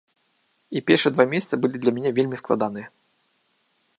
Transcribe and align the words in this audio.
І 0.79 0.81
першыя 0.87 1.11
два 1.17 1.25
месяцы 1.33 1.55
былі 1.65 1.77
для 1.83 1.91
мяне 1.97 2.11
вельмі 2.19 2.37
складаныя. 2.43 2.87